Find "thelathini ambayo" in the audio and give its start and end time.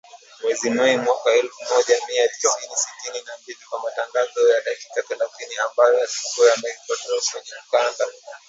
5.01-5.93